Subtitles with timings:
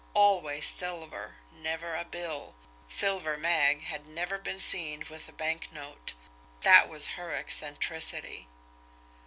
[0.15, 2.55] Always silver, never a bill;
[2.87, 6.15] Silver Mag had never been seen with a banknote
[6.61, 8.47] that was her eccentricity.